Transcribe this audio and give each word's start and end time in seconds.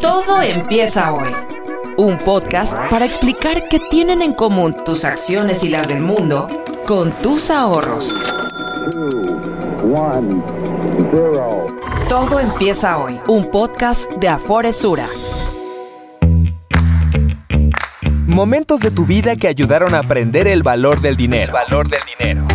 Todo 0.00 0.40
empieza 0.40 1.12
hoy. 1.12 1.28
Un 1.98 2.16
podcast 2.16 2.74
para 2.88 3.04
explicar 3.04 3.68
qué 3.68 3.78
tienen 3.90 4.22
en 4.22 4.32
común 4.32 4.74
tus 4.84 5.04
acciones 5.04 5.62
y 5.62 5.68
las 5.68 5.88
del 5.88 6.00
mundo 6.00 6.48
con 6.86 7.12
tus 7.12 7.50
ahorros. 7.50 8.16
Todo 12.08 12.40
empieza 12.40 12.96
hoy. 12.96 13.20
Un 13.28 13.50
podcast 13.50 14.10
de 14.12 14.28
Aforesura. 14.28 15.06
Momentos 18.26 18.80
de 18.80 18.90
tu 18.90 19.04
vida 19.04 19.36
que 19.36 19.48
ayudaron 19.48 19.94
a 19.94 19.98
aprender 19.98 20.46
el 20.46 20.62
valor 20.62 21.02
del 21.02 21.16
dinero. 21.16 21.52
valor 21.52 21.90
del 21.90 22.00
dinero. 22.18 22.46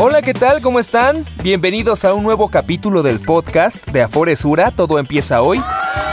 Hola, 0.00 0.22
¿qué 0.22 0.34
tal? 0.34 0.60
¿Cómo 0.60 0.80
están? 0.80 1.24
Bienvenidos 1.44 2.04
a 2.04 2.14
un 2.14 2.24
nuevo 2.24 2.48
capítulo 2.48 3.04
del 3.04 3.20
podcast 3.20 3.76
de 3.90 4.02
Aforesura. 4.02 4.72
Todo 4.72 4.98
empieza 4.98 5.40
hoy. 5.42 5.62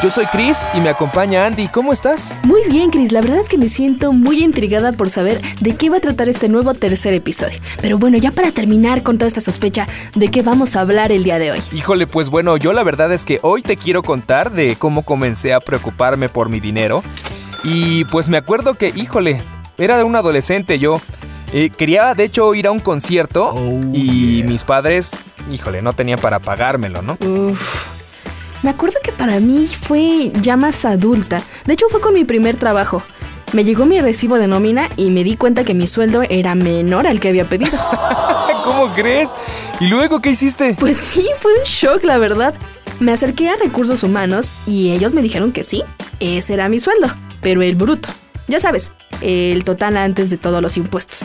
Yo 0.01 0.09
soy 0.09 0.25
Chris 0.27 0.65
y 0.73 0.79
me 0.79 0.89
acompaña 0.89 1.45
Andy. 1.45 1.67
¿Cómo 1.67 1.91
estás? 1.91 2.33
Muy 2.43 2.61
bien, 2.69 2.89
Chris. 2.89 3.11
La 3.11 3.19
verdad 3.19 3.39
es 3.39 3.49
que 3.49 3.57
me 3.57 3.67
siento 3.67 4.13
muy 4.13 4.41
intrigada 4.41 4.93
por 4.93 5.09
saber 5.09 5.41
de 5.59 5.75
qué 5.75 5.89
va 5.89 5.97
a 5.97 5.99
tratar 5.99 6.29
este 6.29 6.47
nuevo 6.47 6.73
tercer 6.73 7.13
episodio. 7.13 7.59
Pero 7.81 7.97
bueno, 7.97 8.17
ya 8.17 8.31
para 8.31 8.51
terminar 8.51 9.03
con 9.03 9.17
toda 9.17 9.27
esta 9.27 9.41
sospecha, 9.41 9.87
¿de 10.15 10.29
qué 10.29 10.41
vamos 10.41 10.77
a 10.77 10.81
hablar 10.81 11.11
el 11.11 11.25
día 11.25 11.37
de 11.37 11.51
hoy? 11.51 11.61
Híjole, 11.73 12.07
pues 12.07 12.29
bueno, 12.29 12.55
yo 12.55 12.71
la 12.71 12.83
verdad 12.83 13.11
es 13.11 13.25
que 13.25 13.39
hoy 13.41 13.61
te 13.61 13.75
quiero 13.75 14.01
contar 14.01 14.51
de 14.51 14.77
cómo 14.77 15.03
comencé 15.03 15.53
a 15.53 15.59
preocuparme 15.59 16.29
por 16.29 16.47
mi 16.47 16.61
dinero. 16.61 17.03
Y 17.65 18.05
pues 18.05 18.29
me 18.29 18.37
acuerdo 18.37 18.75
que, 18.75 18.93
híjole, 18.95 19.41
era 19.77 20.05
un 20.05 20.15
adolescente 20.15 20.79
yo. 20.79 21.01
Eh, 21.51 21.71
quería 21.71 22.13
de 22.13 22.23
hecho 22.23 22.53
ir 22.53 22.67
a 22.67 22.71
un 22.71 22.79
concierto 22.79 23.51
y 23.93 24.43
mis 24.45 24.63
padres, 24.63 25.19
híjole, 25.51 25.81
no 25.81 25.91
tenían 25.91 26.19
para 26.19 26.39
pagármelo, 26.39 27.01
¿no? 27.01 27.17
Uf. 27.19 27.88
Me 28.61 28.69
acuerdo 28.69 28.97
que 29.01 29.13
para 29.13 29.39
mí 29.39 29.67
fue 29.67 30.31
ya 30.41 30.57
más 30.57 30.83
adulta. 30.83 31.41
De 31.65 31.73
hecho, 31.73 31.87
fue 31.89 32.01
con 32.01 32.13
mi 32.13 32.25
primer 32.25 32.57
trabajo. 32.57 33.01
Me 33.53 33.63
llegó 33.63 33.85
mi 33.85 33.99
recibo 34.01 34.37
de 34.37 34.47
nómina 34.47 34.89
y 34.97 35.09
me 35.11 35.23
di 35.23 35.37
cuenta 35.37 35.63
que 35.63 35.73
mi 35.73 35.87
sueldo 35.87 36.23
era 36.29 36.55
menor 36.55 37.07
al 37.07 37.19
que 37.19 37.29
había 37.29 37.47
pedido. 37.47 37.71
¿Cómo 38.63 38.93
crees? 38.93 39.29
¿Y 39.79 39.87
luego 39.87 40.21
qué 40.21 40.31
hiciste? 40.31 40.75
Pues 40.77 40.97
sí, 40.97 41.25
fue 41.39 41.53
un 41.53 41.63
shock, 41.63 42.03
la 42.03 42.17
verdad. 42.17 42.53
Me 42.99 43.13
acerqué 43.13 43.49
a 43.49 43.55
recursos 43.55 44.03
humanos 44.03 44.51
y 44.67 44.91
ellos 44.91 45.13
me 45.13 45.21
dijeron 45.21 45.53
que 45.53 45.63
sí, 45.63 45.83
ese 46.19 46.53
era 46.53 46.67
mi 46.67 46.81
sueldo, 46.81 47.07
pero 47.41 47.61
el 47.61 47.75
bruto. 47.75 48.09
Ya 48.49 48.59
sabes, 48.59 48.91
el 49.21 49.63
total 49.63 49.95
antes 49.95 50.29
de 50.29 50.37
todos 50.37 50.61
los 50.61 50.75
impuestos. 50.75 51.21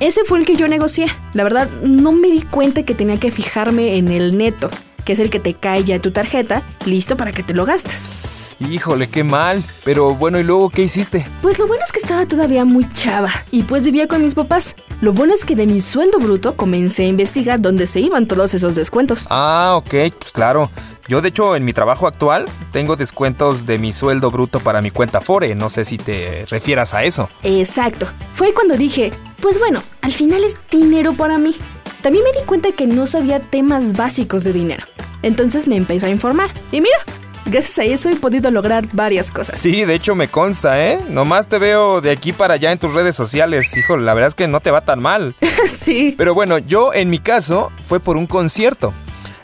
Ese 0.00 0.24
fue 0.24 0.38
el 0.38 0.46
que 0.46 0.56
yo 0.56 0.68
negocié. 0.68 1.06
La 1.34 1.44
verdad, 1.44 1.68
no 1.82 2.12
me 2.12 2.30
di 2.30 2.40
cuenta 2.40 2.84
que 2.84 2.94
tenía 2.94 3.20
que 3.20 3.30
fijarme 3.30 3.96
en 3.96 4.08
el 4.08 4.38
neto, 4.38 4.70
que 5.08 5.14
es 5.14 5.20
el 5.20 5.30
que 5.30 5.40
te 5.40 5.54
cae 5.54 5.84
ya 5.84 5.98
tu 6.02 6.10
tarjeta, 6.10 6.62
listo 6.84 7.16
para 7.16 7.32
que 7.32 7.42
te 7.42 7.54
lo 7.54 7.64
gastes. 7.64 8.54
Híjole, 8.60 9.08
qué 9.08 9.24
mal. 9.24 9.64
Pero 9.82 10.14
bueno, 10.14 10.38
¿y 10.38 10.42
luego 10.42 10.68
qué 10.68 10.82
hiciste? 10.82 11.26
Pues 11.40 11.58
lo 11.58 11.66
bueno 11.66 11.82
es 11.82 11.92
que 11.92 11.98
estaba 11.98 12.26
todavía 12.26 12.66
muy 12.66 12.86
chava 12.92 13.30
y 13.50 13.62
pues 13.62 13.86
vivía 13.86 14.06
con 14.06 14.22
mis 14.22 14.34
papás. 14.34 14.76
Lo 15.00 15.14
bueno 15.14 15.32
es 15.32 15.46
que 15.46 15.56
de 15.56 15.66
mi 15.66 15.80
sueldo 15.80 16.18
bruto 16.18 16.58
comencé 16.58 17.04
a 17.04 17.06
investigar 17.06 17.58
dónde 17.58 17.86
se 17.86 18.00
iban 18.00 18.26
todos 18.26 18.52
esos 18.52 18.74
descuentos. 18.74 19.26
Ah, 19.30 19.76
ok, 19.78 20.12
pues 20.18 20.30
claro. 20.30 20.70
Yo 21.08 21.22
de 21.22 21.30
hecho 21.30 21.56
en 21.56 21.64
mi 21.64 21.72
trabajo 21.72 22.06
actual 22.06 22.44
tengo 22.70 22.94
descuentos 22.94 23.64
de 23.64 23.78
mi 23.78 23.94
sueldo 23.94 24.30
bruto 24.30 24.60
para 24.60 24.82
mi 24.82 24.90
cuenta 24.90 25.22
Fore. 25.22 25.54
No 25.54 25.70
sé 25.70 25.86
si 25.86 25.96
te 25.96 26.44
refieras 26.50 26.92
a 26.92 27.04
eso. 27.04 27.30
Exacto. 27.44 28.06
Fue 28.34 28.52
cuando 28.52 28.76
dije, 28.76 29.10
pues 29.40 29.58
bueno, 29.58 29.82
al 30.02 30.12
final 30.12 30.44
es 30.44 30.54
dinero 30.70 31.14
para 31.14 31.38
mí. 31.38 31.56
También 32.02 32.24
me 32.24 32.38
di 32.38 32.44
cuenta 32.44 32.72
que 32.72 32.86
no 32.86 33.06
sabía 33.06 33.40
temas 33.40 33.96
básicos 33.96 34.44
de 34.44 34.52
dinero. 34.52 34.84
Entonces 35.28 35.68
me 35.68 35.76
empecé 35.76 36.06
a 36.06 36.08
informar. 36.08 36.48
Y 36.72 36.80
mira, 36.80 36.96
gracias 37.44 37.78
a 37.78 37.84
eso 37.84 38.08
he 38.08 38.16
podido 38.16 38.50
lograr 38.50 38.88
varias 38.92 39.30
cosas. 39.30 39.60
Sí, 39.60 39.84
de 39.84 39.94
hecho 39.94 40.14
me 40.14 40.28
consta, 40.28 40.82
¿eh? 40.82 40.98
Nomás 41.10 41.48
te 41.48 41.58
veo 41.58 42.00
de 42.00 42.10
aquí 42.10 42.32
para 42.32 42.54
allá 42.54 42.72
en 42.72 42.78
tus 42.78 42.94
redes 42.94 43.14
sociales. 43.14 43.76
Híjole, 43.76 44.04
la 44.04 44.14
verdad 44.14 44.28
es 44.28 44.34
que 44.34 44.48
no 44.48 44.60
te 44.60 44.70
va 44.70 44.80
tan 44.80 45.00
mal. 45.00 45.34
sí. 45.68 46.14
Pero 46.16 46.34
bueno, 46.34 46.56
yo 46.56 46.94
en 46.94 47.10
mi 47.10 47.18
caso 47.18 47.70
fue 47.86 48.00
por 48.00 48.16
un 48.16 48.26
concierto. 48.26 48.94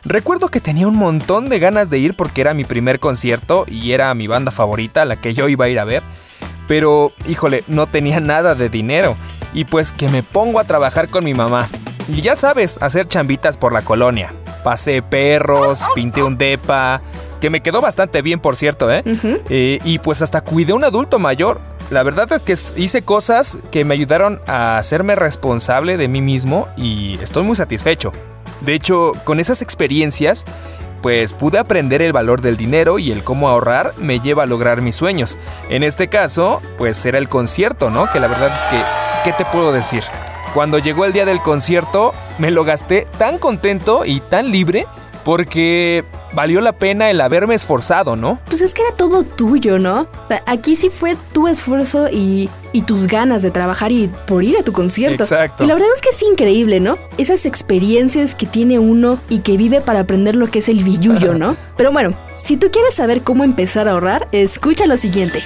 Recuerdo 0.04 0.48
que 0.48 0.60
tenía 0.60 0.88
un 0.88 0.96
montón 0.96 1.50
de 1.50 1.58
ganas 1.58 1.90
de 1.90 1.98
ir 1.98 2.14
porque 2.14 2.40
era 2.40 2.54
mi 2.54 2.64
primer 2.64 2.98
concierto 2.98 3.66
y 3.68 3.92
era 3.92 4.14
mi 4.14 4.26
banda 4.26 4.50
favorita, 4.50 5.04
la 5.04 5.16
que 5.16 5.34
yo 5.34 5.48
iba 5.48 5.66
a 5.66 5.68
ir 5.68 5.78
a 5.78 5.84
ver. 5.84 6.02
Pero, 6.66 7.12
híjole, 7.28 7.62
no 7.68 7.86
tenía 7.86 8.20
nada 8.20 8.54
de 8.54 8.70
dinero. 8.70 9.16
Y 9.52 9.66
pues 9.66 9.92
que 9.92 10.08
me 10.08 10.22
pongo 10.22 10.60
a 10.60 10.64
trabajar 10.64 11.10
con 11.10 11.24
mi 11.24 11.34
mamá. 11.34 11.68
Y 12.08 12.22
ya 12.22 12.36
sabes, 12.36 12.78
hacer 12.80 13.06
chambitas 13.06 13.58
por 13.58 13.74
la 13.74 13.82
colonia. 13.82 14.32
Pasé 14.64 15.02
perros, 15.02 15.84
pinté 15.94 16.22
un 16.22 16.36
depa, 16.36 17.00
que 17.40 17.50
me 17.50 17.62
quedó 17.62 17.80
bastante 17.80 18.22
bien, 18.22 18.40
por 18.40 18.56
cierto, 18.56 18.90
¿eh? 18.90 19.02
Eh, 19.50 19.78
y 19.84 19.98
pues 19.98 20.22
hasta 20.22 20.40
cuidé 20.40 20.72
a 20.72 20.74
un 20.74 20.84
adulto 20.84 21.18
mayor. 21.18 21.60
La 21.90 22.02
verdad 22.02 22.32
es 22.32 22.42
que 22.42 22.80
hice 22.80 23.02
cosas 23.02 23.58
que 23.70 23.84
me 23.84 23.92
ayudaron 23.94 24.40
a 24.46 24.78
hacerme 24.78 25.14
responsable 25.14 25.98
de 25.98 26.08
mí 26.08 26.22
mismo 26.22 26.66
y 26.76 27.18
estoy 27.22 27.42
muy 27.42 27.54
satisfecho. 27.54 28.10
De 28.62 28.72
hecho, 28.72 29.12
con 29.24 29.38
esas 29.38 29.60
experiencias, 29.60 30.46
pues 31.02 31.34
pude 31.34 31.58
aprender 31.58 32.00
el 32.00 32.14
valor 32.14 32.40
del 32.40 32.56
dinero 32.56 32.98
y 32.98 33.12
el 33.12 33.22
cómo 33.22 33.50
ahorrar 33.50 33.92
me 33.98 34.20
lleva 34.20 34.44
a 34.44 34.46
lograr 34.46 34.80
mis 34.80 34.96
sueños. 34.96 35.36
En 35.68 35.82
este 35.82 36.08
caso, 36.08 36.62
pues 36.78 37.04
era 37.04 37.18
el 37.18 37.28
concierto, 37.28 37.90
¿no? 37.90 38.10
Que 38.10 38.20
la 38.20 38.26
verdad 38.26 38.54
es 38.54 38.62
que, 38.70 38.82
¿qué 39.22 39.36
te 39.36 39.44
puedo 39.44 39.70
decir? 39.70 40.02
Cuando 40.54 40.78
llegó 40.78 41.04
el 41.04 41.12
día 41.12 41.24
del 41.24 41.42
concierto, 41.42 42.12
me 42.38 42.52
lo 42.52 42.62
gasté 42.62 43.08
tan 43.18 43.38
contento 43.38 44.04
y 44.06 44.20
tan 44.20 44.52
libre 44.52 44.86
porque 45.24 46.04
valió 46.32 46.60
la 46.60 46.72
pena 46.72 47.10
el 47.10 47.20
haberme 47.20 47.56
esforzado, 47.56 48.14
¿no? 48.14 48.38
Pues 48.46 48.60
es 48.60 48.72
que 48.72 48.82
era 48.82 48.94
todo 48.94 49.24
tuyo, 49.24 49.80
¿no? 49.80 50.06
Aquí 50.46 50.76
sí 50.76 50.90
fue 50.90 51.16
tu 51.32 51.48
esfuerzo 51.48 52.08
y, 52.08 52.48
y 52.72 52.82
tus 52.82 53.08
ganas 53.08 53.42
de 53.42 53.50
trabajar 53.50 53.90
y 53.90 54.08
por 54.28 54.44
ir 54.44 54.56
a 54.56 54.62
tu 54.62 54.70
concierto. 54.70 55.24
Exacto. 55.24 55.64
Y 55.64 55.66
la 55.66 55.74
verdad 55.74 55.88
es 55.92 56.00
que 56.00 56.10
es 56.10 56.22
increíble, 56.22 56.78
¿no? 56.78 56.98
Esas 57.18 57.46
experiencias 57.46 58.36
que 58.36 58.46
tiene 58.46 58.78
uno 58.78 59.18
y 59.28 59.40
que 59.40 59.56
vive 59.56 59.80
para 59.80 60.00
aprender 60.00 60.36
lo 60.36 60.46
que 60.48 60.60
es 60.60 60.68
el 60.68 60.84
billullo, 60.84 61.34
¿no? 61.34 61.56
Pero 61.76 61.90
bueno, 61.90 62.10
si 62.36 62.56
tú 62.56 62.70
quieres 62.70 62.94
saber 62.94 63.22
cómo 63.22 63.42
empezar 63.42 63.88
a 63.88 63.92
ahorrar, 63.92 64.28
escucha 64.30 64.86
lo 64.86 64.96
siguiente. 64.96 65.42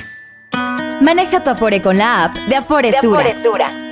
Maneja 1.00 1.44
tu 1.44 1.50
Afore 1.50 1.80
con 1.80 1.96
la 1.96 2.24
app 2.24 2.34
de 2.48 2.56
Aforesura. 2.56 3.24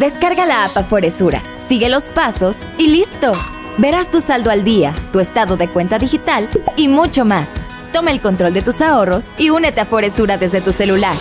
Descarga 0.00 0.44
la 0.44 0.64
app 0.64 0.76
Aforesura, 0.76 1.40
sigue 1.68 1.88
los 1.88 2.08
pasos 2.08 2.58
y 2.78 2.88
listo. 2.88 3.30
Verás 3.78 4.10
tu 4.10 4.20
saldo 4.20 4.50
al 4.50 4.64
día, 4.64 4.92
tu 5.12 5.20
estado 5.20 5.56
de 5.56 5.68
cuenta 5.68 5.98
digital 5.98 6.48
y 6.76 6.88
mucho 6.88 7.24
más. 7.24 7.48
Toma 7.92 8.10
el 8.10 8.20
control 8.20 8.54
de 8.54 8.62
tus 8.62 8.80
ahorros 8.80 9.28
y 9.38 9.50
únete 9.50 9.80
a 9.80 9.86
Foresura 9.86 10.36
desde 10.36 10.60
tu 10.60 10.72
celular. 10.72 11.14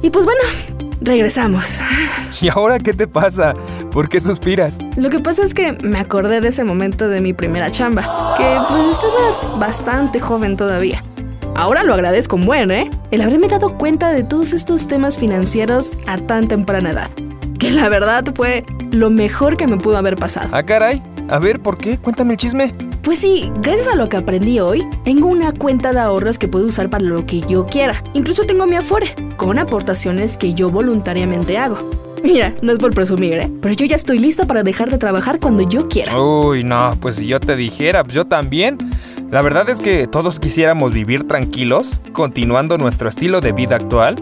Y 0.00 0.08
pues 0.08 0.24
bueno, 0.24 0.40
regresamos. 1.02 1.80
¿Y 2.40 2.48
ahora 2.48 2.78
qué 2.78 2.94
te 2.94 3.06
pasa? 3.06 3.54
¿Por 3.90 4.08
qué 4.08 4.20
suspiras? 4.20 4.78
Lo 4.96 5.10
que 5.10 5.18
pasa 5.20 5.44
es 5.44 5.52
que 5.52 5.72
me 5.82 5.98
acordé 5.98 6.40
de 6.40 6.48
ese 6.48 6.64
momento 6.64 7.08
de 7.08 7.20
mi 7.20 7.34
primera 7.34 7.70
chamba, 7.70 8.34
que 8.38 8.56
pues 8.68 8.84
estaba 8.94 9.58
bastante 9.58 10.18
joven 10.18 10.56
todavía. 10.56 11.02
Ahora 11.58 11.82
lo 11.82 11.92
agradezco 11.92 12.36
un 12.36 12.46
buen, 12.46 12.70
¿eh? 12.70 12.88
El 13.10 13.20
haberme 13.20 13.48
dado 13.48 13.76
cuenta 13.76 14.12
de 14.12 14.22
todos 14.22 14.52
estos 14.52 14.86
temas 14.86 15.18
financieros 15.18 15.98
a 16.06 16.16
tan 16.18 16.46
temprana 16.46 16.92
edad. 16.92 17.10
Que 17.58 17.72
la 17.72 17.88
verdad 17.88 18.24
fue 18.32 18.64
lo 18.92 19.10
mejor 19.10 19.56
que 19.56 19.66
me 19.66 19.76
pudo 19.76 19.96
haber 19.96 20.14
pasado. 20.14 20.50
Ah, 20.52 20.62
caray. 20.62 21.02
A 21.28 21.40
ver, 21.40 21.58
¿por 21.58 21.76
qué? 21.76 21.98
Cuéntame 21.98 22.34
el 22.34 22.36
chisme. 22.36 22.72
Pues 23.02 23.18
sí, 23.18 23.50
gracias 23.60 23.88
a 23.88 23.96
lo 23.96 24.08
que 24.08 24.16
aprendí 24.16 24.60
hoy, 24.60 24.86
tengo 25.04 25.26
una 25.26 25.50
cuenta 25.50 25.92
de 25.92 25.98
ahorros 25.98 26.38
que 26.38 26.46
puedo 26.46 26.64
usar 26.64 26.90
para 26.90 27.02
lo 27.02 27.26
que 27.26 27.40
yo 27.40 27.66
quiera. 27.66 28.04
Incluso 28.14 28.44
tengo 28.44 28.64
mi 28.66 28.76
Afore, 28.76 29.12
con 29.36 29.58
aportaciones 29.58 30.36
que 30.36 30.54
yo 30.54 30.70
voluntariamente 30.70 31.58
hago. 31.58 31.78
Mira, 32.22 32.54
no 32.62 32.72
es 32.72 32.78
por 32.78 32.94
presumir, 32.94 33.34
¿eh? 33.34 33.50
Pero 33.60 33.74
yo 33.74 33.84
ya 33.84 33.96
estoy 33.96 34.18
lista 34.18 34.46
para 34.46 34.62
dejar 34.62 34.90
de 34.90 34.98
trabajar 34.98 35.40
cuando 35.40 35.68
yo 35.68 35.88
quiera. 35.88 36.20
Uy, 36.20 36.62
no, 36.62 36.96
pues 37.00 37.16
si 37.16 37.26
yo 37.26 37.40
te 37.40 37.56
dijera, 37.56 38.04
pues 38.04 38.14
yo 38.14 38.26
también. 38.26 38.78
La 39.30 39.42
verdad 39.42 39.68
es 39.68 39.80
que 39.80 40.06
todos 40.06 40.40
quisiéramos 40.40 40.94
vivir 40.94 41.28
tranquilos, 41.28 42.00
continuando 42.12 42.78
nuestro 42.78 43.10
estilo 43.10 43.42
de 43.42 43.52
vida 43.52 43.76
actual 43.76 44.16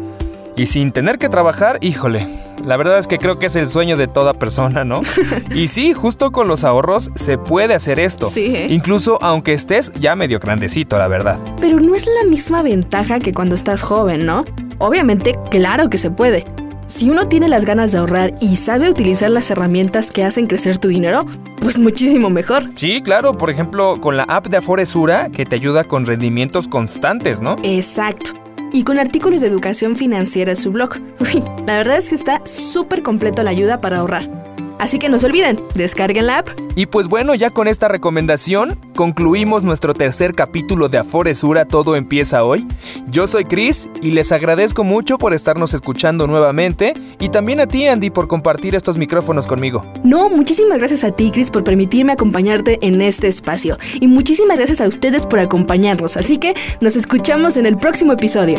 y 0.57 0.67
sin 0.67 0.91
tener 0.91 1.19
que 1.19 1.29
trabajar, 1.29 1.79
híjole. 1.81 2.27
La 2.65 2.77
verdad 2.77 2.99
es 2.99 3.07
que 3.07 3.19
creo 3.19 3.39
que 3.39 3.47
es 3.47 3.55
el 3.55 3.69
sueño 3.69 3.97
de 3.97 4.09
toda 4.09 4.35
persona, 4.35 4.85
¿no? 4.85 5.03
y 5.55 5.69
sí, 5.69 5.93
justo 5.93 6.33
con 6.33 6.49
los 6.49 6.65
ahorros 6.65 7.13
se 7.15 7.39
puede 7.39 7.75
hacer 7.75 8.01
esto. 8.01 8.27
Sí. 8.27 8.57
¿eh? 8.57 8.67
Incluso 8.71 9.23
aunque 9.23 9.53
estés 9.53 9.93
ya 9.93 10.17
medio 10.17 10.41
grandecito, 10.41 10.99
la 10.99 11.07
verdad. 11.07 11.39
Pero 11.61 11.79
no 11.79 11.95
es 11.95 12.07
la 12.07 12.29
misma 12.29 12.63
ventaja 12.63 13.21
que 13.21 13.33
cuando 13.33 13.55
estás 13.55 13.83
joven, 13.83 14.27
¿no? 14.27 14.45
Obviamente, 14.79 15.37
claro 15.51 15.89
que 15.89 15.99
se 15.99 16.11
puede. 16.11 16.45
Si 16.87 17.11
uno 17.11 17.27
tiene 17.27 17.49
las 17.49 17.65
ganas 17.65 17.91
de 17.91 17.99
ahorrar 17.99 18.35
y 18.41 18.57
sabe 18.57 18.89
utilizar 18.89 19.31
las 19.31 19.51
herramientas 19.51 20.13
que 20.13 20.23
hacen 20.23 20.47
crecer 20.47 20.79
tu 20.79 20.87
dinero, 20.87 21.27
pues 21.61 21.81
muchísimo 21.81 22.31
mejor. 22.31 22.71
Sí, 22.77 23.03
claro, 23.03 23.37
por 23.37 23.51
ejemplo, 23.51 23.97
con 24.01 24.17
la 24.17 24.23
app 24.25 24.47
de 24.47 24.59
Aforesura 24.59 25.29
que 25.31 25.45
te 25.45 25.57
ayuda 25.57 25.83
con 25.85 26.07
rendimientos 26.07 26.69
constantes, 26.69 27.41
¿no? 27.41 27.57
Exacto. 27.65 28.31
Y 28.73 28.85
con 28.85 29.01
artículos 29.01 29.41
de 29.41 29.49
educación 29.49 29.97
financiera 29.97 30.53
en 30.53 30.57
su 30.57 30.71
blog. 30.71 30.97
Uy, 31.21 31.43
la 31.67 31.79
verdad 31.79 31.99
es 31.99 32.09
que 32.09 32.15
está 32.15 32.41
súper 32.47 33.03
completo 33.03 33.43
la 33.43 33.51
ayuda 33.51 33.81
para 33.81 33.99
ahorrar. 33.99 34.46
Así 34.79 34.99
que 34.99 35.09
no 35.09 35.19
se 35.19 35.27
olviden, 35.27 35.59
descarguen 35.75 36.27
la 36.27 36.39
app. 36.39 36.49
Y 36.75 36.87
pues 36.87 37.09
bueno, 37.09 37.35
ya 37.35 37.51
con 37.51 37.69
esta 37.69 37.89
recomendación 37.89 38.79
concluimos 38.95 39.63
nuestro 39.63 39.95
tercer 39.95 40.35
capítulo 40.35 40.89
de 40.89 40.99
Aforesura 40.99 41.65
Todo 41.65 41.97
empieza 41.97 42.45
hoy. 42.45 42.67
Yo 43.09 43.27
soy 43.27 43.45
Chris 43.45 43.89
y 44.03 44.11
les 44.11 44.33
agradezco 44.33 44.85
mucho 44.85 45.19
por 45.19 45.33
estarnos 45.33 45.75
escuchando 45.75 46.27
nuevamente 46.27 46.95
y 47.19 47.31
también 47.31 47.61
a 47.61 47.67
ti 47.67 47.87
Andy 47.87 48.11
por 48.11 48.29
compartir 48.29 48.75
estos 48.75 48.97
micrófonos 48.97 49.47
conmigo. 49.47 49.85
No, 50.05 50.29
muchísimas 50.29 50.79
gracias 50.79 51.05
a 51.05 51.11
ti 51.11 51.31
Chris 51.31 51.51
por 51.51 51.65
permitirme 51.65 52.13
acompañarte 52.13 52.79
en 52.83 53.01
este 53.01 53.29
espacio 53.29 53.79
y 54.01 54.07
muchísimas 54.09 54.59
gracias 54.59 54.81
a 54.81 54.89
ustedes 54.89 55.27
por 55.27 55.39
acompañarnos. 55.39 56.17
Así 56.17 56.39
que 56.39 56.55
nos 56.81 56.97
escuchamos 56.97 57.57
en 57.57 57.67
el 57.67 57.77
próximo 57.79 58.13
episodio. 58.13 58.59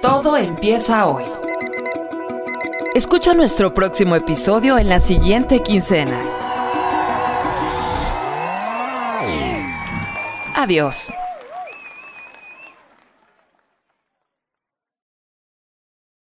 Todo 0.00 0.36
empieza 0.36 1.06
hoy. 1.06 1.24
Escucha 2.96 3.34
nuestro 3.34 3.74
próximo 3.74 4.16
episodio 4.16 4.78
en 4.78 4.88
la 4.88 5.00
siguiente 5.00 5.62
quincena. 5.62 6.18
Adiós. 10.54 11.12